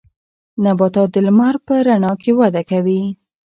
[0.63, 3.01] نباتات د لمر په رڼا کې وده کوي.